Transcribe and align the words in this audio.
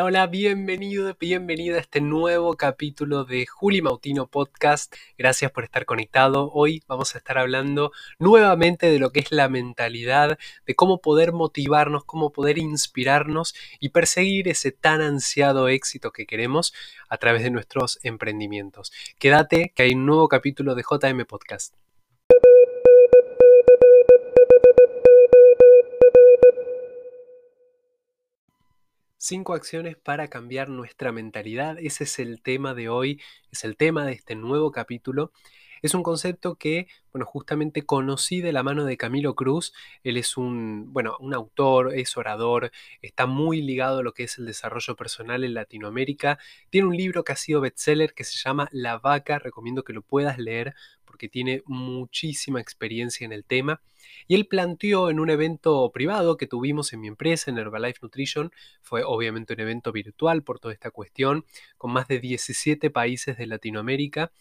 Hola, 0.00 0.28
bienvenido, 0.28 1.16
bienvenida 1.18 1.76
a 1.76 1.80
este 1.80 2.00
nuevo 2.00 2.56
capítulo 2.56 3.24
de 3.24 3.46
Juli 3.46 3.82
Mautino 3.82 4.28
Podcast. 4.28 4.94
Gracias 5.18 5.50
por 5.50 5.64
estar 5.64 5.86
conectado. 5.86 6.52
Hoy 6.52 6.84
vamos 6.86 7.16
a 7.16 7.18
estar 7.18 7.36
hablando 7.36 7.90
nuevamente 8.20 8.88
de 8.88 9.00
lo 9.00 9.10
que 9.10 9.18
es 9.18 9.32
la 9.32 9.48
mentalidad, 9.48 10.38
de 10.66 10.74
cómo 10.76 11.00
poder 11.00 11.32
motivarnos, 11.32 12.04
cómo 12.04 12.30
poder 12.30 12.58
inspirarnos 12.58 13.56
y 13.80 13.88
perseguir 13.88 14.46
ese 14.46 14.70
tan 14.70 15.00
ansiado 15.00 15.66
éxito 15.66 16.12
que 16.12 16.26
queremos 16.26 16.72
a 17.08 17.16
través 17.16 17.42
de 17.42 17.50
nuestros 17.50 17.98
emprendimientos. 18.04 18.92
Quédate 19.18 19.72
que 19.74 19.82
hay 19.82 19.94
un 19.94 20.06
nuevo 20.06 20.28
capítulo 20.28 20.76
de 20.76 20.84
JM 20.88 21.24
Podcast. 21.24 21.74
Cinco 29.20 29.54
acciones 29.54 29.96
para 29.96 30.28
cambiar 30.28 30.68
nuestra 30.68 31.10
mentalidad. 31.10 31.76
Ese 31.80 32.04
es 32.04 32.20
el 32.20 32.40
tema 32.40 32.72
de 32.72 32.88
hoy, 32.88 33.20
es 33.50 33.64
el 33.64 33.76
tema 33.76 34.06
de 34.06 34.12
este 34.12 34.36
nuevo 34.36 34.70
capítulo. 34.70 35.32
Es 35.82 35.92
un 35.94 36.04
concepto 36.04 36.54
que, 36.54 36.86
bueno, 37.12 37.26
justamente 37.26 37.82
conocí 37.82 38.40
de 38.40 38.52
la 38.52 38.62
mano 38.62 38.84
de 38.84 38.96
Camilo 38.96 39.34
Cruz. 39.34 39.72
Él 40.04 40.18
es 40.18 40.36
un, 40.36 40.92
bueno, 40.92 41.16
un 41.18 41.34
autor, 41.34 41.94
es 41.96 42.16
orador, 42.16 42.70
está 43.02 43.26
muy 43.26 43.60
ligado 43.60 43.98
a 43.98 44.02
lo 44.04 44.14
que 44.14 44.22
es 44.22 44.38
el 44.38 44.46
desarrollo 44.46 44.94
personal 44.94 45.42
en 45.42 45.54
Latinoamérica. 45.54 46.38
Tiene 46.70 46.86
un 46.86 46.96
libro 46.96 47.24
que 47.24 47.32
ha 47.32 47.36
sido 47.36 47.60
bestseller 47.60 48.14
que 48.14 48.22
se 48.22 48.38
llama 48.38 48.68
La 48.70 48.98
Vaca. 48.98 49.40
Recomiendo 49.40 49.82
que 49.82 49.94
lo 49.94 50.02
puedas 50.02 50.38
leer 50.38 50.76
porque 51.08 51.28
tiene 51.28 51.62
muchísima 51.64 52.60
experiencia 52.60 53.24
en 53.24 53.32
el 53.32 53.44
tema. 53.44 53.80
Y 54.26 54.34
él 54.34 54.46
planteó 54.46 55.08
en 55.08 55.20
un 55.20 55.30
evento 55.30 55.90
privado 55.90 56.36
que 56.36 56.46
tuvimos 56.46 56.92
en 56.92 57.00
mi 57.00 57.08
empresa, 57.08 57.50
en 57.50 57.56
Herbalife 57.56 58.00
Nutrition, 58.02 58.52
fue 58.82 59.02
obviamente 59.02 59.54
un 59.54 59.60
evento 59.60 59.90
virtual 59.90 60.42
por 60.42 60.60
toda 60.60 60.74
esta 60.74 60.90
cuestión, 60.90 61.46
con 61.78 61.92
más 61.92 62.08
de 62.08 62.20
17 62.20 62.90
países 62.90 63.38
de 63.38 63.46
Latinoamérica, 63.46 64.32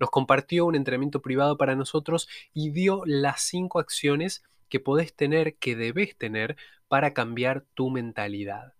nos 0.00 0.10
compartió 0.10 0.66
un 0.66 0.74
entrenamiento 0.74 1.22
privado 1.22 1.56
para 1.56 1.76
nosotros 1.76 2.28
y 2.52 2.70
dio 2.70 3.02
las 3.06 3.42
cinco 3.42 3.78
acciones 3.78 4.42
que 4.68 4.80
podés 4.80 5.14
tener, 5.14 5.54
que 5.56 5.76
debes 5.76 6.16
tener 6.16 6.56
para 6.88 7.14
cambiar 7.14 7.64
tu 7.74 7.90
mentalidad. 7.90 8.74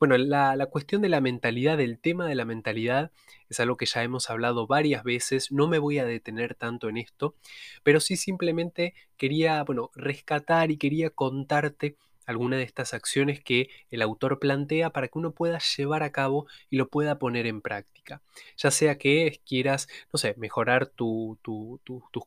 Bueno, 0.00 0.18
la, 0.18 0.66
cuestión 0.66 1.02
de 1.02 1.08
la 1.08 1.20
mentalidad, 1.20 1.80
el 1.80 1.98
tema 1.98 2.26
de 2.26 2.34
la 2.34 2.44
mentalidad, 2.44 3.12
es 3.48 3.60
algo 3.60 3.76
que 3.76 3.86
ya 3.86 4.02
hemos 4.02 4.30
hablado 4.30 4.66
varias 4.66 5.04
veces, 5.04 5.52
no 5.52 5.68
me 5.68 5.78
voy 5.78 5.98
a 5.98 6.04
detener 6.04 6.54
tanto 6.54 6.88
en 6.88 6.96
esto, 6.96 7.36
pero 7.82 8.00
sí 8.00 8.16
simplemente 8.16 8.94
quería, 9.16 9.62
bueno, 9.62 9.90
rescatar 9.94 10.70
y 10.70 10.76
quería 10.76 11.10
contarte 11.10 11.96
alguna 12.32 12.56
de 12.56 12.64
estas 12.64 12.94
acciones 12.94 13.40
que 13.42 13.68
el 13.90 14.02
autor 14.02 14.40
plantea 14.40 14.90
para 14.90 15.06
que 15.08 15.18
uno 15.18 15.32
pueda 15.32 15.60
llevar 15.76 16.02
a 16.02 16.10
cabo 16.10 16.46
y 16.68 16.76
lo 16.76 16.88
pueda 16.88 17.18
poner 17.18 17.46
en 17.46 17.60
práctica. 17.60 18.22
Ya 18.56 18.70
sea 18.70 18.98
que 18.98 19.40
quieras, 19.46 19.88
no 20.12 20.18
sé, 20.18 20.34
mejorar 20.36 20.86
tus 20.86 21.38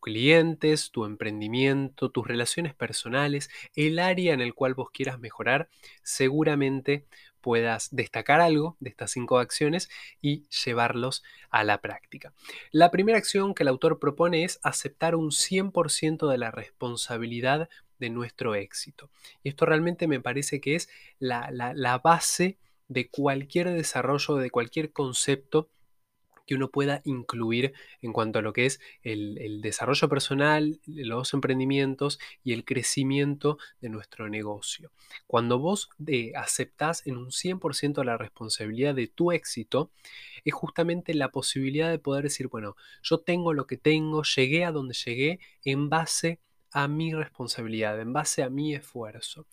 clientes, 0.01 0.91
tu 0.91 1.05
emprendimiento, 1.05 2.09
tus 2.09 2.25
relaciones 2.25 2.73
personales, 2.73 3.49
el 3.75 3.99
área 3.99 4.33
en 4.33 4.41
el 4.41 4.53
cual 4.53 4.73
vos 4.73 4.89
quieras 4.91 5.19
mejorar, 5.19 5.67
seguramente 6.03 7.05
puedas 7.45 7.89
destacar 7.91 8.41
algo 8.41 8.75
de 8.79 8.89
estas 8.89 9.11
cinco 9.11 9.37
acciones 9.37 9.87
y 10.19 10.47
llevarlos 10.49 11.23
a 11.51 11.63
la 11.63 11.79
práctica. 11.79 12.33
La 12.71 12.89
primera 12.89 13.19
acción 13.19 13.53
que 13.53 13.61
el 13.61 13.67
autor 13.67 13.99
propone 13.99 14.45
es 14.45 14.59
aceptar 14.63 15.15
un 15.15 15.29
100% 15.29 16.27
de 16.27 16.39
la 16.39 16.49
responsabilidad 16.49 17.69
de 17.99 18.09
nuestro 18.09 18.55
éxito. 18.55 19.11
Y 19.43 19.49
esto 19.49 19.67
realmente 19.67 20.07
me 20.07 20.19
parece 20.19 20.59
que 20.59 20.73
es 20.73 20.89
la, 21.19 21.51
la 21.51 21.99
base 21.99 22.57
de 22.87 23.09
cualquier 23.09 23.69
desarrollo, 23.69 24.37
de 24.37 24.49
cualquier 24.49 24.91
concepto 24.91 25.69
que 26.45 26.55
uno 26.55 26.69
pueda 26.69 27.01
incluir 27.05 27.73
en 28.01 28.13
cuanto 28.13 28.39
a 28.39 28.41
lo 28.41 28.53
que 28.53 28.65
es 28.65 28.79
el, 29.03 29.61
desarrollo 29.61 30.07
personal, 30.09 30.79
los 30.85 31.33
emprendimientos 31.33 32.19
y 32.43 32.53
el 32.53 32.65
crecimiento 32.65 33.57
de 33.81 33.89
nuestro 33.89 34.29
negocio. 34.29 34.91
Cuando 35.27 35.59
vos 35.59 35.89
de, 35.97 36.33
aceptás 36.35 37.05
en 37.05 37.17
un 37.17 37.31
100% 37.31 38.03
la 38.03 38.17
responsabilidad 38.17 38.95
de 38.95 39.07
tu 39.07 39.31
éxito, 39.31 39.91
es 40.43 40.53
justamente 40.53 41.13
la 41.13 41.31
posibilidad 41.31 41.89
de 41.89 41.99
poder 41.99 42.23
decir, 42.23 42.47
bueno, 42.47 42.75
yo 43.01 43.19
tengo 43.19 43.53
lo 43.53 43.65
que 43.67 43.77
tengo, 43.77 44.23
llegué 44.23 44.65
a 44.65 44.71
donde 44.71 44.93
llegué 44.93 45.39
en 45.63 45.89
base 45.89 46.29
a 46.29 46.54
mi 46.87 47.13
responsabilidad, 47.13 47.99
en 47.99 48.13
base 48.13 48.43
a 48.43 48.49
mi 48.49 48.75
esfuerzo. 48.75 49.47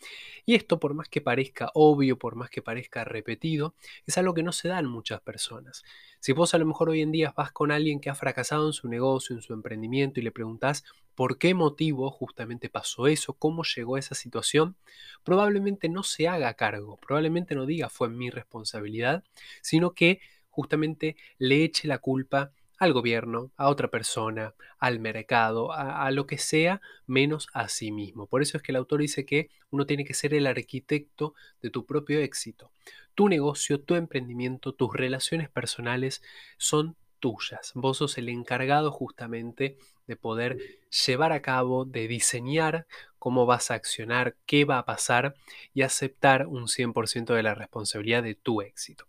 Y 0.45 0.55
esto, 0.55 0.79
por 0.81 0.95
más 0.95 1.09
que 1.09 1.21
parezca 1.21 1.71
obvio, 1.75 2.19
por 2.19 2.35
más 2.35 2.51
que 2.51 2.63
parezca 2.63 3.05
repetido, 3.05 3.75
es 4.07 4.19
algo 4.19 4.35
que 4.35 4.43
no 4.43 4.53
se 4.53 4.69
da 4.69 4.79
en 4.79 4.87
muchas 4.87 5.21
personas. 5.21 5.85
Si 6.21 6.33
vos 6.33 6.55
a 6.55 6.59
lo 6.59 6.67
mejor 6.67 6.91
hoy 6.91 7.01
en 7.01 7.13
día 7.13 7.33
vas 7.37 7.53
con 7.53 7.73
alguien 7.73 8.01
que 8.01 8.11
ha 8.11 8.15
fracasado 8.15 8.67
en 8.67 8.73
su 8.73 8.89
negocio, 8.89 9.35
en 9.35 9.43
su 9.43 9.53
emprendimiento, 9.55 10.21
y 10.21 10.23
le 10.23 10.33
preguntás 10.33 10.85
por 11.15 11.39
qué 11.39 11.55
motivo 11.55 12.11
justamente 12.11 12.69
pasó 12.69 13.07
eso, 13.07 13.35
cómo 13.35 13.63
llegó 13.65 13.97
a 13.97 13.99
esa 13.99 14.15
situación, 14.15 14.77
probablemente 15.23 15.89
no 15.89 16.03
se 16.03 16.29
haga 16.29 16.55
cargo, 16.55 16.97
probablemente 16.97 17.55
no 17.55 17.67
diga 17.67 17.89
fue 17.89 18.09
mi 18.09 18.31
responsabilidad, 18.31 19.25
sino 19.61 19.95
que 19.95 20.21
justamente 20.49 21.17
le 21.39 21.65
eche 21.65 21.89
la 21.89 21.99
culpa 21.99 22.53
al 22.83 22.93
gobierno, 22.93 23.53
a 23.57 23.69
otra 23.69 23.93
persona, 23.93 24.57
al 24.81 24.99
mercado, 24.99 25.73
a, 25.73 26.11
lo 26.11 26.27
que 26.27 26.37
sea, 26.37 26.81
menos 27.07 27.47
a 27.53 27.69
sí 27.69 27.93
mismo. 27.93 28.27
Por 28.27 28.43
eso 28.43 28.57
es 28.57 28.63
que 28.65 28.73
el 28.73 28.77
autor 28.77 29.03
dice 29.03 29.25
que 29.25 29.51
uno 29.71 29.87
tiene 29.87 30.05
que 30.05 30.15
ser 30.15 30.35
el 30.35 30.49
arquitecto 30.49 31.35
de 31.63 31.71
tu 31.71 31.87
propio 31.87 32.19
éxito. 32.19 32.73
Tu 33.15 33.29
negocio, 33.29 33.81
tu 33.81 33.95
emprendimiento, 33.95 34.75
tus 34.75 34.93
relaciones 34.93 35.49
personales 35.49 36.23
son 36.59 36.97
tuyas. 37.23 37.71
Vos 37.77 37.99
sos 37.99 38.19
el 38.19 38.29
encargado 38.29 38.91
justamente 38.91 39.79
de 40.09 40.17
poder 40.17 40.59
llevar 41.07 41.31
a 41.31 41.41
cabo, 41.41 41.85
de 41.85 42.09
diseñar 42.09 42.87
cómo 43.21 43.47
vas 43.47 43.71
a 43.71 43.75
accionar, 43.75 44.35
qué 44.45 44.65
va 44.65 44.79
a 44.79 44.85
pasar 44.85 45.35
y 45.73 45.83
aceptar 45.83 46.49
un 46.49 46.67
100% 46.67 47.33
de 47.33 47.45
la 47.45 47.55
responsabilidad 47.55 48.25
de 48.25 48.35
tu 48.35 48.61
éxito. 48.61 49.07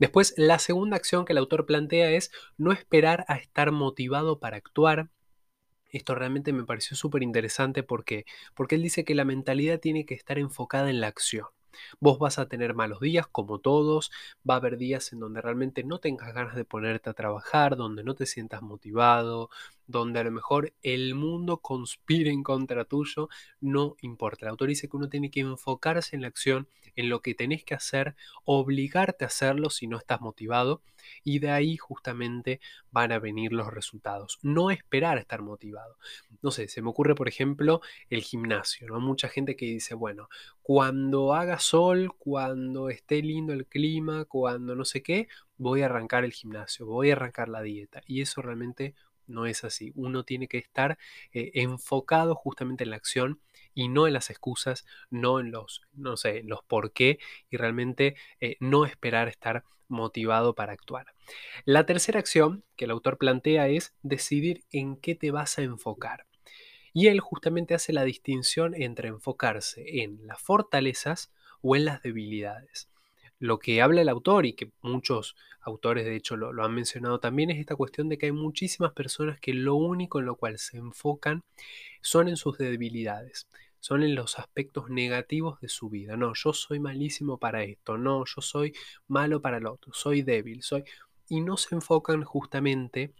Después, 0.00 0.34
la 0.36 0.58
segunda 0.58 0.96
acción 0.96 1.24
que 1.24 1.32
el 1.32 1.38
autor 1.38 1.64
plantea 1.64 2.10
es 2.10 2.32
no 2.58 2.72
esperar 2.72 3.24
a 3.28 3.36
estar 3.36 3.70
motivado 3.70 4.40
para 4.40 4.56
actuar. 4.56 5.10
Esto 5.92 6.16
realmente 6.16 6.52
me 6.52 6.64
pareció 6.64 6.96
súper 6.96 7.22
interesante 7.22 7.84
porque, 7.84 8.26
porque 8.56 8.74
él 8.74 8.82
dice 8.82 9.04
que 9.04 9.14
la 9.14 9.24
mentalidad 9.24 9.78
tiene 9.78 10.04
que 10.04 10.14
estar 10.14 10.40
enfocada 10.40 10.90
en 10.90 11.00
la 11.00 11.06
acción. 11.06 11.46
Vos 12.00 12.18
vas 12.18 12.38
a 12.38 12.46
tener 12.48 12.74
malos 12.74 13.00
días 13.00 13.26
como 13.26 13.58
todos, 13.58 14.10
va 14.48 14.54
a 14.54 14.56
haber 14.58 14.76
días 14.76 15.12
en 15.12 15.20
donde 15.20 15.40
realmente 15.40 15.84
no 15.84 15.98
tengas 15.98 16.34
ganas 16.34 16.54
de 16.54 16.64
ponerte 16.64 17.10
a 17.10 17.14
trabajar, 17.14 17.76
donde 17.76 18.04
no 18.04 18.14
te 18.14 18.26
sientas 18.26 18.62
motivado, 18.62 19.50
donde 19.86 20.20
a 20.20 20.24
lo 20.24 20.30
mejor 20.30 20.72
el 20.82 21.14
mundo 21.14 21.58
conspire 21.58 22.30
en 22.30 22.42
contra 22.42 22.84
tuyo, 22.84 23.28
no 23.60 23.96
importa. 24.00 24.46
El 24.46 24.50
autor 24.50 24.68
dice 24.68 24.88
que 24.88 24.96
uno 24.96 25.08
tiene 25.08 25.30
que 25.30 25.40
enfocarse 25.40 26.16
en 26.16 26.22
la 26.22 26.28
acción, 26.28 26.68
en 26.96 27.08
lo 27.08 27.20
que 27.20 27.34
tenés 27.34 27.64
que 27.64 27.74
hacer, 27.74 28.14
obligarte 28.44 29.24
a 29.24 29.28
hacerlo 29.28 29.70
si 29.70 29.86
no 29.86 29.96
estás 29.98 30.20
motivado 30.20 30.82
y 31.22 31.38
de 31.38 31.50
ahí 31.50 31.76
justamente 31.76 32.60
van 32.90 33.12
a 33.12 33.18
venir 33.18 33.52
los 33.52 33.72
resultados. 33.72 34.38
No 34.42 34.70
esperar 34.70 35.18
a 35.18 35.20
estar 35.20 35.42
motivado. 35.42 35.96
No 36.42 36.50
sé, 36.50 36.68
se 36.68 36.82
me 36.82 36.90
ocurre 36.90 37.14
por 37.14 37.28
ejemplo 37.28 37.80
el 38.10 38.22
gimnasio, 38.22 38.86
¿no? 38.86 39.00
Mucha 39.00 39.28
gente 39.28 39.56
que 39.56 39.66
dice, 39.66 39.94
bueno, 39.94 40.28
cuando 40.62 41.34
haga 41.34 41.58
sol, 41.58 42.14
cuando 42.18 42.90
esté 42.90 43.22
lindo 43.22 43.52
el 43.52 43.66
clima, 43.66 44.24
cuando 44.24 44.74
no 44.74 44.84
sé 44.84 45.02
qué, 45.02 45.28
voy 45.56 45.82
a 45.82 45.86
arrancar 45.86 46.24
el 46.24 46.32
gimnasio, 46.32 46.86
voy 46.86 47.10
a 47.10 47.14
arrancar 47.14 47.48
la 47.48 47.62
dieta 47.62 48.02
y 48.06 48.20
eso 48.20 48.42
realmente 48.42 48.94
no 49.26 49.46
es 49.46 49.64
así. 49.64 49.92
Uno 49.94 50.24
tiene 50.24 50.48
que 50.48 50.58
estar 50.58 50.98
eh, 51.32 51.50
enfocado 51.54 52.34
justamente 52.34 52.84
en 52.84 52.90
la 52.90 52.96
acción 52.96 53.40
y 53.74 53.88
no 53.88 54.06
en 54.06 54.12
las 54.12 54.30
excusas, 54.30 54.86
no 55.10 55.40
en 55.40 55.50
los, 55.50 55.82
no 55.92 56.16
sé, 56.16 56.42
los 56.44 56.62
por 56.64 56.92
qué 56.92 57.18
y 57.50 57.56
realmente 57.56 58.16
eh, 58.40 58.56
no 58.60 58.84
esperar 58.84 59.28
estar 59.28 59.64
motivado 59.88 60.54
para 60.54 60.72
actuar. 60.72 61.06
La 61.64 61.86
tercera 61.86 62.18
acción 62.18 62.64
que 62.76 62.86
el 62.86 62.90
autor 62.90 63.18
plantea 63.18 63.68
es 63.68 63.94
decidir 64.02 64.64
en 64.70 64.96
qué 64.96 65.14
te 65.14 65.30
vas 65.30 65.58
a 65.58 65.62
enfocar. 65.62 66.26
Y 66.92 67.08
él 67.08 67.20
justamente 67.20 67.74
hace 67.74 67.92
la 67.92 68.04
distinción 68.04 68.74
entre 68.80 69.08
enfocarse 69.08 70.02
en 70.02 70.26
las 70.26 70.40
fortalezas 70.40 71.32
o 71.60 71.74
en 71.74 71.84
las 71.84 72.02
debilidades 72.02 72.88
lo 73.38 73.58
que 73.58 73.82
habla 73.82 74.02
el 74.02 74.08
autor 74.08 74.46
y 74.46 74.54
que 74.54 74.70
muchos 74.82 75.36
autores 75.60 76.04
de 76.04 76.16
hecho 76.16 76.36
lo, 76.36 76.62
han 76.62 76.74
mencionado 76.74 77.20
también 77.20 77.50
es 77.50 77.58
esta 77.58 77.76
cuestión 77.76 78.08
de 78.08 78.18
que 78.18 78.26
hay 78.26 78.32
muchísimas 78.32 78.92
personas 78.92 79.40
que 79.40 79.54
lo 79.54 79.74
único 79.74 80.18
en 80.18 80.26
lo 80.26 80.36
cual 80.36 80.58
se 80.58 80.76
enfocan 80.76 81.42
son 82.02 82.28
en 82.28 82.36
sus 82.36 82.58
debilidades, 82.58 83.48
son 83.80 84.02
en 84.02 84.14
los 84.14 84.38
aspectos 84.38 84.90
negativos 84.90 85.60
de 85.60 85.68
su 85.68 85.88
vida. 85.88 86.16
No, 86.16 86.32
yo 86.34 86.52
soy 86.52 86.80
malísimo 86.80 87.38
para 87.38 87.64
esto, 87.64 87.98
no, 87.98 88.24
yo 88.26 88.42
soy 88.42 88.74
malo 89.08 89.40
para 89.40 89.60
lo 89.60 89.72
otro, 89.74 89.92
soy 89.92 90.22
débil, 90.22 90.62
soy... 90.62 90.84
Y 91.26 91.40
no 91.40 91.56
se 91.56 91.74
enfocan 91.74 92.22
justamente 92.22 93.14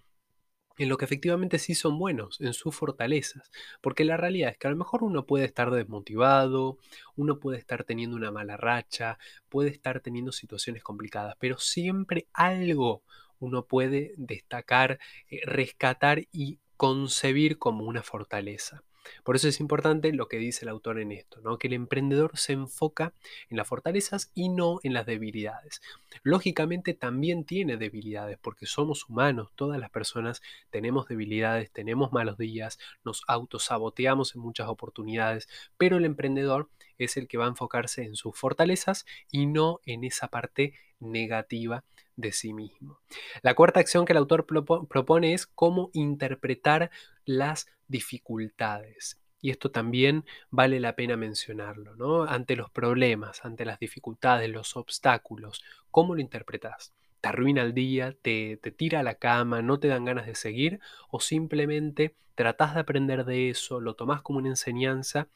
en 0.79 0.88
lo 0.88 0.97
que 0.97 1.05
efectivamente 1.05 1.59
sí 1.59 1.75
son 1.75 1.99
buenos, 1.99 2.41
en 2.41 2.53
sus 2.53 2.75
fortalezas. 2.75 3.50
Porque 3.81 4.05
la 4.05 4.17
realidad 4.17 4.50
es 4.50 4.59
que 4.59 4.67
a 4.67 4.71
lo 4.71 4.76
mejor 4.76 5.03
uno 5.05 5.26
puede 5.26 5.44
estar 5.44 5.71
desmotivado, 5.71 6.79
uno 7.17 7.38
puede 7.38 7.59
estar 7.59 7.85
teniendo 7.85 8.17
una 8.17 8.31
mala 8.31 8.56
racha, 8.56 9.19
puede 9.49 9.71
estar 9.71 10.00
teniendo 10.00 10.32
situaciones 10.32 10.82
complicadas, 10.82 11.37
pero 11.38 11.59
siempre 11.59 12.29
algo 12.32 13.03
uno 13.38 13.67
puede 13.67 14.12
destacar, 14.17 14.99
eh, 15.29 15.41
rescatar 15.44 16.26
y 16.32 16.61
concebir 16.84 17.58
como 17.58 17.86
una 17.86 18.02
fortaleza. 18.02 18.84
Por 19.22 19.36
eso 19.36 19.48
es 19.48 19.58
importante 19.58 20.12
lo 20.12 20.28
que 20.28 20.36
dice 20.36 20.66
el 20.66 20.69
autor 20.69 21.00
en 21.00 21.12
esto, 21.12 21.40
¿no? 21.40 21.56
que 21.56 21.69
el 21.69 21.72
emprendedor 21.72 22.36
se 22.36 22.52
enfoca 22.52 23.14
en 23.48 23.56
las 23.56 23.66
fortalezas 23.66 24.31
y 24.34 24.50
no 24.50 24.81
en 24.82 24.92
las 24.92 25.06
debilidades. 25.06 25.81
Lógicamente 26.22 26.92
también 26.92 27.46
tiene 27.46 27.78
debilidades 27.78 28.36
porque 28.38 28.66
somos 28.66 29.08
humanos, 29.08 29.48
todas 29.54 29.81
las 29.81 29.88
personas 29.88 30.42
tenemos 30.69 31.08
debilidades, 31.08 31.70
tenemos 31.72 32.12
malos 32.12 32.36
días, 32.36 32.78
nos 33.02 33.22
autosaboteamos 33.28 34.34
en 34.34 34.42
muchas 34.42 34.69
oportunidades, 34.69 35.48
pero 35.78 35.96
el 35.96 36.04
emprendedor 36.04 36.69
es 36.98 37.16
el 37.16 37.28
que 37.28 37.38
va 37.38 37.46
a 37.46 37.48
enfocarse 37.48 38.02
en 38.04 38.14
sus 38.14 38.36
fortalezas 38.38 39.06
y 39.32 39.46
no 39.46 39.81
en 39.86 40.04
esa 40.04 40.28
parte 40.28 40.75
negativa 41.00 41.82
de 42.16 42.32
sí 42.32 42.52
mismo. 42.52 43.00
La 43.43 43.55
cuarta 43.55 43.81
acción 43.81 44.05
que 44.05 44.12
el 44.12 44.19
autor 44.19 44.46
propone 44.46 45.34
es 45.34 45.46
cómo 45.46 45.90
interpretar 45.93 46.90
las 47.25 47.66
dificultades. 47.88 49.20
Y 49.40 49.50
esto 49.50 49.70
también 49.70 50.25
vale 50.50 50.81
la 50.81 50.96
pena 50.96 51.16
mencionarlo, 51.16 51.96
¿no? 51.96 52.25
Ante 52.25 52.56
los 52.56 52.70
problemas, 52.70 53.44
ante 53.44 53.66
las 53.66 53.78
dificultades, 53.78 54.49
los 54.49 54.75
obstáculos, 54.76 55.62
¿cómo 55.90 56.14
lo 56.14 56.22
interpretas? 56.22 56.94
¿Te 57.20 57.28
arruina 57.28 57.62
el 57.62 57.75
día? 57.75 58.17
Te, 58.22 58.58
¿Te 58.62 58.70
tira 58.70 59.00
a 59.00 59.02
la 59.02 59.17
cama? 59.17 59.60
¿No 59.60 59.78
te 59.78 59.88
dan 59.88 60.06
ganas 60.06 60.26
de 60.26 60.34
seguir? 60.34 60.81
¿O 61.10 61.20
simplemente 61.20 62.14
tratás 62.34 62.75
de 62.75 62.81
aprender 62.81 63.26
de 63.26 63.50
eso, 63.50 63.81
lo 63.81 63.94
tomás 63.94 64.22
como 64.22 64.38
una 64.38 64.49
enseñanza 64.49 65.28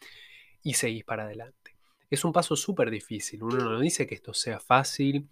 y 0.63 0.75
seguís 0.75 1.05
para 1.05 1.25
adelante? 1.25 1.77
Es 2.11 2.25
un 2.25 2.33
paso 2.33 2.57
súper 2.57 2.91
difícil. 2.91 3.43
Uno 3.43 3.59
no 3.59 3.81
dice 3.81 4.07
que 4.07 4.15
esto 4.15 4.33
sea 4.33 4.59
fácil, 4.59 5.29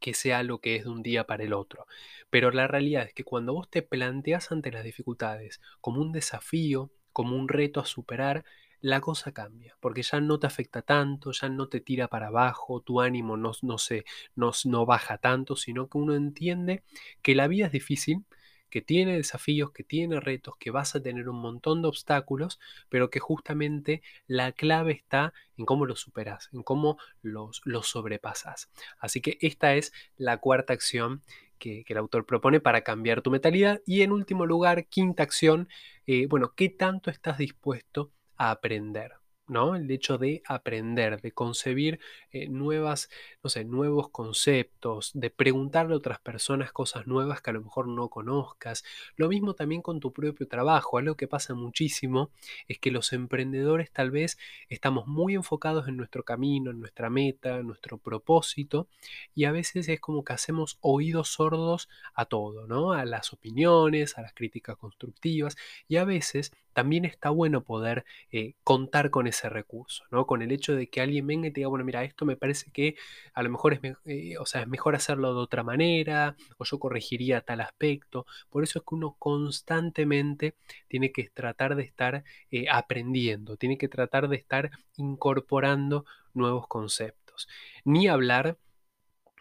que 0.00 0.14
sea 0.14 0.42
lo 0.42 0.60
que 0.60 0.76
es 0.76 0.84
de 0.84 0.90
un 0.90 1.02
día 1.02 1.26
para 1.26 1.44
el 1.44 1.52
otro. 1.52 1.86
Pero 2.30 2.50
la 2.50 2.66
realidad 2.66 3.04
es 3.04 3.14
que 3.14 3.24
cuando 3.24 3.54
vos 3.54 3.70
te 3.70 3.82
planteas 3.82 4.52
ante 4.52 4.72
las 4.72 4.84
dificultades 4.84 5.60
como 5.80 6.00
un 6.00 6.12
desafío, 6.12 6.90
como 7.12 7.36
un 7.36 7.48
reto 7.48 7.80
a 7.80 7.86
superar, 7.86 8.44
la 8.80 9.00
cosa 9.00 9.32
cambia, 9.32 9.76
porque 9.80 10.02
ya 10.02 10.20
no 10.20 10.38
te 10.38 10.46
afecta 10.46 10.82
tanto, 10.82 11.32
ya 11.32 11.48
no 11.48 11.68
te 11.68 11.80
tira 11.80 12.08
para 12.08 12.28
abajo, 12.28 12.80
tu 12.82 13.00
ánimo 13.00 13.36
no, 13.36 13.52
no, 13.62 13.78
se, 13.78 14.04
no, 14.34 14.52
no 14.64 14.86
baja 14.86 15.18
tanto, 15.18 15.56
sino 15.56 15.88
que 15.88 15.98
uno 15.98 16.14
entiende 16.14 16.84
que 17.22 17.34
la 17.34 17.48
vida 17.48 17.66
es 17.66 17.72
difícil, 17.72 18.24
que 18.70 18.82
tiene 18.82 19.16
desafíos, 19.16 19.70
que 19.72 19.84
tiene 19.84 20.20
retos, 20.20 20.56
que 20.58 20.70
vas 20.70 20.94
a 20.94 21.02
tener 21.02 21.28
un 21.28 21.40
montón 21.40 21.82
de 21.82 21.88
obstáculos, 21.88 22.58
pero 22.88 23.10
que 23.10 23.20
justamente 23.20 24.02
la 24.26 24.52
clave 24.52 24.92
está 24.92 25.32
en 25.56 25.64
cómo 25.64 25.86
los 25.86 26.00
superas, 26.00 26.48
en 26.52 26.62
cómo 26.62 26.98
los, 27.22 27.62
los 27.64 27.88
sobrepasas. 27.88 28.70
Así 28.98 29.20
que 29.20 29.38
esta 29.40 29.74
es 29.74 29.92
la 30.16 30.38
cuarta 30.38 30.72
acción 30.72 31.22
que, 31.58 31.84
el 31.86 31.96
autor 31.96 32.26
propone 32.26 32.60
para 32.60 32.82
cambiar 32.82 33.22
tu 33.22 33.30
mentalidad. 33.30 33.80
Y 33.86 34.02
en 34.02 34.12
último 34.12 34.46
lugar, 34.46 34.86
quinta 34.86 35.22
acción, 35.22 35.68
eh, 36.06 36.26
bueno, 36.26 36.52
¿qué 36.54 36.68
tanto 36.68 37.10
estás 37.10 37.38
dispuesto 37.38 38.12
a 38.36 38.50
aprender? 38.50 39.12
¿No? 39.48 39.76
El 39.76 39.90
hecho 39.90 40.18
de 40.18 40.42
aprender, 40.46 41.20
de 41.20 41.32
concebir 41.32 42.00
eh, 42.32 42.48
nuevas, 42.48 43.08
no 43.42 43.50
sé, 43.50 43.64
nuevos 43.64 44.08
conceptos, 44.10 45.10
de 45.14 45.30
preguntarle 45.30 45.94
a 45.94 45.98
otras 45.98 46.18
personas 46.20 46.72
cosas 46.72 47.06
nuevas 47.06 47.40
que 47.40 47.50
a 47.50 47.52
lo 47.52 47.62
mejor 47.62 47.88
no 47.88 48.08
conozcas. 48.08 48.84
Lo 49.16 49.28
mismo 49.28 49.54
también 49.54 49.82
con 49.82 50.00
tu 50.00 50.12
propio 50.12 50.48
trabajo. 50.48 50.98
Algo 50.98 51.16
que 51.16 51.28
pasa 51.28 51.54
muchísimo 51.54 52.30
es 52.68 52.78
que 52.78 52.90
los 52.90 53.12
emprendedores 53.12 53.90
tal 53.92 54.10
vez 54.10 54.38
estamos 54.68 55.06
muy 55.06 55.34
enfocados 55.34 55.88
en 55.88 55.96
nuestro 55.96 56.24
camino, 56.24 56.70
en 56.70 56.80
nuestra 56.80 57.10
meta, 57.10 57.58
en 57.58 57.66
nuestro 57.66 57.98
propósito, 57.98 58.88
y 59.34 59.44
a 59.44 59.52
veces 59.52 59.88
es 59.88 60.00
como 60.00 60.24
que 60.24 60.32
hacemos 60.32 60.78
oídos 60.80 61.28
sordos 61.28 61.88
a 62.14 62.26
todo, 62.26 62.66
¿no? 62.66 62.92
A 62.92 63.04
las 63.04 63.32
opiniones, 63.32 64.18
a 64.18 64.22
las 64.22 64.34
críticas 64.34 64.76
constructivas, 64.76 65.56
y 65.88 65.96
a 65.96 66.04
veces 66.04 66.52
también 66.76 67.06
está 67.06 67.30
bueno 67.30 67.64
poder 67.64 68.04
eh, 68.30 68.52
contar 68.62 69.08
con 69.08 69.26
ese 69.26 69.48
recurso, 69.48 70.04
¿no? 70.10 70.26
Con 70.26 70.42
el 70.42 70.52
hecho 70.52 70.76
de 70.76 70.90
que 70.90 71.00
alguien 71.00 71.26
venga 71.26 71.48
y 71.48 71.50
te 71.50 71.60
diga, 71.60 71.70
bueno, 71.70 71.86
mira, 71.86 72.04
esto 72.04 72.26
me 72.26 72.36
parece 72.36 72.70
que 72.70 72.96
a 73.32 73.42
lo 73.42 73.48
mejor 73.48 73.72
es, 73.72 73.80
eh, 74.04 74.36
o 74.36 74.44
sea, 74.44 74.60
es 74.60 74.68
mejor 74.68 74.94
hacerlo 74.94 75.32
de 75.32 75.40
otra 75.40 75.62
manera, 75.62 76.36
o 76.58 76.66
yo 76.66 76.78
corregiría 76.78 77.40
tal 77.40 77.62
aspecto. 77.62 78.26
Por 78.50 78.62
eso 78.62 78.80
es 78.80 78.84
que 78.86 78.94
uno 78.94 79.16
constantemente 79.18 80.54
tiene 80.86 81.12
que 81.12 81.30
tratar 81.30 81.76
de 81.76 81.82
estar 81.84 82.24
eh, 82.50 82.66
aprendiendo, 82.70 83.56
tiene 83.56 83.78
que 83.78 83.88
tratar 83.88 84.28
de 84.28 84.36
estar 84.36 84.70
incorporando 84.98 86.04
nuevos 86.34 86.66
conceptos. 86.68 87.48
Ni 87.86 88.06
hablar 88.06 88.58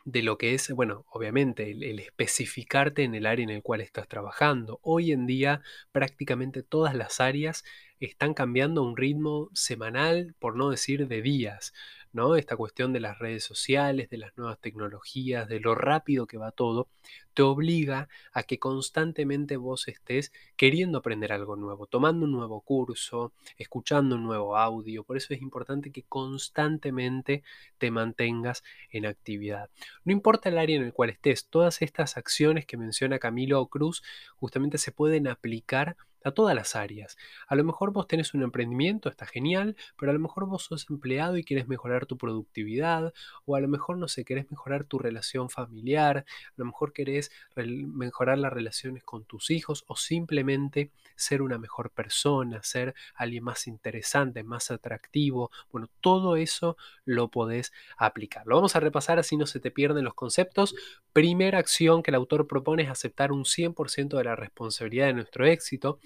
de 0.06 0.22
lo 0.22 0.38
que 0.38 0.54
es, 0.54 0.72
bueno, 0.72 1.06
obviamente 1.10 1.72
el, 1.72 2.00
especificarte 2.00 3.04
en 3.04 3.16
el 3.16 3.26
área 3.26 3.44
en 3.44 3.50
el 3.50 3.64
cual 3.64 3.82
estás 3.82 4.08
trabajando. 4.08 4.80
Hoy 4.84 5.12
en 5.12 5.26
día 5.26 5.62
prácticamente 5.92 6.62
todas 6.64 6.94
las 6.94 7.20
áreas 7.20 7.64
están 8.00 8.36
cambiando 8.36 8.82
a 8.82 8.86
un 8.86 8.98
ritmo 8.98 9.50
semanal, 9.54 10.36
por 10.40 10.56
no 10.56 10.70
decir 10.70 11.08
de 11.08 11.22
días. 11.24 11.74
Esta 12.38 12.56
cuestión 12.56 12.94
de 12.94 13.02
las 13.02 13.20
redes 13.20 13.44
sociales, 13.44 14.10
de 14.10 14.18
las 14.18 14.38
nuevas 14.38 14.58
tecnologías, 14.60 15.50
de 15.50 15.60
lo 15.60 15.76
rápido 15.76 16.28
que 16.28 16.38
va 16.38 16.52
todo, 16.52 16.88
te 17.34 17.42
obliga 17.42 18.08
a 18.32 18.44
que 18.44 18.58
constantemente 18.58 19.58
vos 19.58 19.90
estés 19.90 20.32
queriendo 20.56 21.00
aprender 21.00 21.34
algo 21.34 21.58
nuevo, 21.58 21.88
tomando 21.88 22.24
un 22.24 22.32
nuevo 22.32 22.62
curso, 22.62 23.34
escuchando 23.58 24.16
un 24.16 24.24
nuevo 24.24 24.56
audio. 24.56 25.04
Por 25.04 25.18
eso 25.18 25.34
es 25.34 25.42
importante 25.42 25.92
que 25.92 26.04
constantemente 26.04 27.44
te 27.78 27.92
mantengas 27.92 28.64
en 28.92 29.08
actividad. 29.08 29.70
No 30.06 30.14
importa 30.14 30.48
el 30.48 30.58
área 30.58 30.78
en 30.78 30.84
el 30.84 30.94
cual 30.94 31.10
estés, 31.10 31.48
todas 31.48 31.82
estas 31.82 32.16
acciones 32.16 32.66
que 32.66 32.78
menciona 32.78 33.20
Camilo 33.20 33.66
Cruz 33.68 34.04
justamente 34.38 34.78
se 34.78 34.94
pueden 34.94 35.28
aplicar 35.28 35.98
a 36.26 36.32
todas 36.32 36.56
las 36.56 36.76
áreas. 36.76 37.18
A 37.48 37.56
lo 37.56 37.64
mejor 37.64 37.94
vos 37.94 38.08
tenés 38.08 38.34
un 38.34 38.42
emprendimiento, 38.42 39.10
está 39.10 39.26
genial, 39.28 39.76
pero 39.98 40.10
a 40.10 40.14
lo 40.14 40.20
mejor 40.20 40.48
vos 40.48 40.64
sos 40.64 40.88
empleado 40.90 41.38
y 41.38 41.44
quieres 41.44 41.68
mejorar 41.68 42.08
tu 42.08 42.18
productividad, 42.18 43.14
o 43.46 43.56
a 43.56 43.60
lo 43.60 43.68
mejor, 43.68 43.98
no 43.98 44.08
sé, 44.08 44.26
querés 44.26 44.50
mejorar 44.50 44.86
tu 44.86 44.98
relación 44.98 45.50
familiar, 45.50 46.18
a 46.18 46.54
lo 46.58 46.66
mejor 46.66 46.94
querés 46.94 47.32
mejorar 47.56 48.40
las 48.40 48.52
relaciones 48.52 49.04
con 49.04 49.24
tus 49.26 49.52
hijos, 49.52 49.86
o 49.88 49.96
simplemente 49.96 50.92
ser 51.16 51.44
una 51.44 51.60
mejor 51.60 51.92
persona, 51.92 52.62
ser 52.64 52.96
alguien 53.14 53.44
más 53.44 53.68
interesante, 53.68 54.44
más 54.44 54.72
atractivo. 54.72 55.52
Bueno, 55.72 55.90
todo 56.02 56.36
eso 56.38 56.76
lo 57.06 57.30
podés 57.30 57.72
aplicar. 57.98 58.48
Lo 58.48 58.56
vamos 58.56 58.76
a 58.76 58.80
repasar 58.80 59.20
así 59.20 59.38
no 59.38 59.46
se 59.46 59.60
te 59.60 59.70
pierden 59.70 60.04
los 60.04 60.16
conceptos. 60.16 60.76
Primera 61.14 61.60
acción 61.60 62.02
que 62.02 62.10
el 62.12 62.16
autor 62.16 62.48
propone 62.48 62.84
es 62.84 62.90
aceptar 62.90 63.32
un 63.32 63.46
100% 63.46 64.18
de 64.18 64.24
la 64.24 64.36
responsabilidad 64.36 65.08
de 65.08 65.14
nuestro 65.14 65.46
éxito 65.46 66.00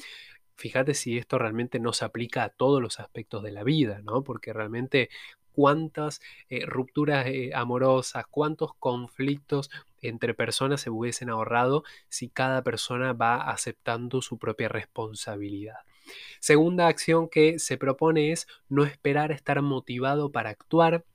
fíjate 0.59 0.93
si 0.93 1.17
esto 1.17 1.37
realmente 1.39 1.79
no 1.79 1.93
se 1.93 2.03
aplica 2.03 2.43
a 2.43 2.49
todos 2.49 2.81
los 2.81 2.99
aspectos 2.99 3.41
de 3.43 3.51
la 3.51 3.63
vida, 3.63 4.01
¿no? 4.03 4.23
Porque 4.23 4.51
realmente 4.51 5.09
cuántas 5.53 6.21
eh, 6.49 6.65
rupturas 6.65 7.25
eh, 7.27 7.51
amorosas, 7.55 8.25
cuántos 8.29 8.73
conflictos 8.75 9.69
entre 10.01 10.33
personas 10.33 10.81
se 10.81 10.89
hubiesen 10.89 11.29
ahorrado 11.29 11.83
si 12.09 12.29
cada 12.29 12.61
persona 12.61 13.13
va 13.13 13.49
aceptando 13.49 14.21
su 14.21 14.37
propia 14.37 14.67
responsabilidad. 14.67 15.77
Segunda 16.39 16.87
acción 16.87 17.29
que 17.29 17.57
se 17.59 17.77
propone 17.77 18.31
es 18.31 18.47
no 18.67 18.83
esperar 18.83 19.31
estar 19.31 19.61
motivado 19.61 20.31
para 20.31 20.49
actuar, 20.49 21.05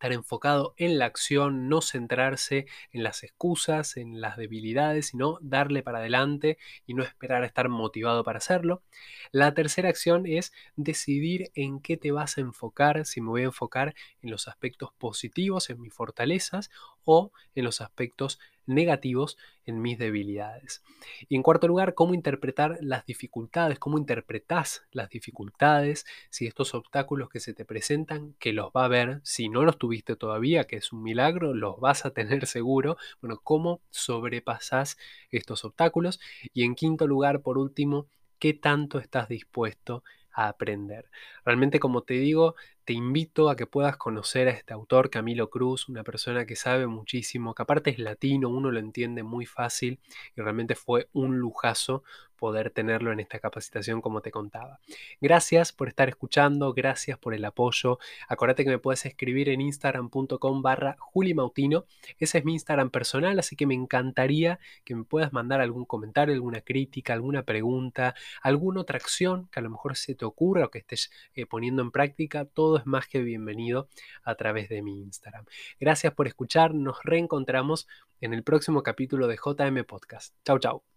estar 0.00 0.14
enfocado 0.14 0.72
en 0.78 0.98
la 0.98 1.04
acción, 1.04 1.68
no 1.68 1.82
centrarse 1.82 2.66
en 2.90 3.02
las 3.02 3.22
excusas, 3.22 3.98
en 3.98 4.22
las 4.22 4.38
debilidades, 4.38 5.08
sino 5.08 5.36
darle 5.42 5.82
para 5.82 5.98
adelante 5.98 6.56
y 6.86 6.94
no 6.94 7.02
esperar 7.02 7.42
a 7.42 7.46
estar 7.46 7.68
motivado 7.68 8.24
para 8.24 8.38
hacerlo. 8.38 8.82
La 9.30 9.52
tercera 9.52 9.90
acción 9.90 10.24
es 10.24 10.54
decidir 10.74 11.50
en 11.54 11.80
qué 11.80 11.98
te 11.98 12.12
vas 12.12 12.38
a 12.38 12.40
enfocar, 12.40 13.04
si 13.04 13.20
me 13.20 13.28
voy 13.28 13.42
a 13.42 13.52
enfocar 13.52 13.94
en 14.22 14.30
los 14.30 14.48
aspectos 14.48 14.90
positivos, 14.96 15.68
en 15.68 15.82
mis 15.82 15.92
fortalezas, 15.92 16.70
o 17.04 17.32
en 17.54 17.64
los 17.64 17.82
aspectos 17.82 18.38
negativos 18.70 19.36
en 19.66 19.82
mis 19.82 19.98
debilidades. 19.98 20.82
Y 21.28 21.36
en 21.36 21.42
cuarto 21.42 21.68
lugar, 21.68 21.94
cómo 21.94 22.14
interpretar 22.14 22.78
las 22.80 23.04
dificultades, 23.04 23.78
cómo 23.78 23.98
interpretas 23.98 24.84
las 24.92 25.10
dificultades, 25.10 26.06
si 26.30 26.46
estos 26.46 26.74
obstáculos 26.74 27.28
que 27.28 27.40
se 27.40 27.52
te 27.52 27.64
presentan, 27.64 28.34
que 28.38 28.52
los 28.52 28.70
va 28.70 28.84
a 28.84 28.88
ver, 28.88 29.20
si 29.22 29.48
no 29.48 29.62
los 29.62 29.78
tuviste 29.78 30.16
todavía, 30.16 30.66
que 30.66 30.76
es 30.76 30.92
un 30.92 31.02
milagro, 31.02 31.54
los 31.54 31.78
vas 31.80 32.06
a 32.06 32.12
tener 32.12 32.46
seguro, 32.46 32.96
bueno, 33.20 33.40
cómo 33.42 33.80
sobrepasas 33.90 34.96
estos 35.30 35.64
obstáculos. 35.64 36.20
Y 36.52 36.64
en 36.64 36.74
quinto 36.74 37.06
lugar, 37.06 37.42
por 37.42 37.58
último, 37.58 38.06
qué 38.38 38.54
tanto 38.54 38.98
estás 38.98 39.28
dispuesto 39.28 40.02
a 40.32 40.48
aprender. 40.48 41.10
Realmente, 41.44 41.80
como 41.80 42.02
te 42.02 42.14
digo, 42.14 42.54
te 42.90 42.94
invito 42.94 43.50
a 43.50 43.54
que 43.54 43.68
puedas 43.68 43.96
conocer 43.96 44.48
a 44.48 44.50
este 44.50 44.74
autor, 44.74 45.10
Camilo 45.10 45.48
Cruz, 45.48 45.88
una 45.88 46.02
persona 46.02 46.44
que 46.44 46.56
sabe 46.56 46.88
muchísimo, 46.88 47.54
que 47.54 47.62
aparte 47.62 47.90
es 47.90 48.00
latino, 48.00 48.48
uno 48.48 48.72
lo 48.72 48.80
entiende 48.80 49.22
muy 49.22 49.46
fácil 49.46 50.00
y 50.34 50.40
realmente 50.40 50.74
fue 50.74 51.08
un 51.12 51.38
lujazo 51.38 52.02
poder 52.40 52.70
tenerlo 52.70 53.12
en 53.12 53.20
esta 53.20 53.38
capacitación 53.38 54.00
como 54.00 54.22
te 54.22 54.32
contaba. 54.32 54.80
Gracias 55.20 55.72
por 55.72 55.86
estar 55.86 56.08
escuchando, 56.08 56.72
gracias 56.72 57.18
por 57.18 57.34
el 57.34 57.44
apoyo. 57.44 57.98
Acuérdate 58.28 58.64
que 58.64 58.70
me 58.70 58.78
puedes 58.78 59.06
escribir 59.06 59.50
en 59.50 59.60
instagram.com 59.60 60.62
barra 60.62 60.96
julimautino. 60.98 61.84
Ese 62.18 62.38
es 62.38 62.44
mi 62.44 62.54
Instagram 62.54 62.90
personal, 62.90 63.38
así 63.38 63.54
que 63.54 63.66
me 63.66 63.74
encantaría 63.74 64.58
que 64.84 64.96
me 64.96 65.04
puedas 65.04 65.32
mandar 65.32 65.60
algún 65.60 65.84
comentario, 65.84 66.34
alguna 66.34 66.62
crítica, 66.62 67.12
alguna 67.12 67.44
pregunta, 67.44 68.14
alguna 68.42 68.80
otra 68.80 68.96
acción 68.96 69.48
que 69.52 69.60
a 69.60 69.62
lo 69.62 69.70
mejor 69.70 69.96
se 69.96 70.14
te 70.14 70.24
ocurra 70.24 70.64
o 70.64 70.70
que 70.70 70.78
estés 70.78 71.10
eh, 71.34 71.46
poniendo 71.46 71.82
en 71.82 71.90
práctica. 71.90 72.46
Todo 72.46 72.78
es 72.78 72.86
más 72.86 73.06
que 73.06 73.20
bienvenido 73.20 73.88
a 74.24 74.34
través 74.34 74.68
de 74.70 74.82
mi 74.82 75.02
Instagram. 75.02 75.44
Gracias 75.78 76.14
por 76.14 76.26
escuchar, 76.26 76.74
nos 76.74 77.02
reencontramos 77.04 77.86
en 78.20 78.32
el 78.32 78.42
próximo 78.42 78.82
capítulo 78.82 79.26
de 79.26 79.36
JM 79.36 79.84
Podcast. 79.84 80.34
Chau, 80.44 80.58
chau. 80.58 80.89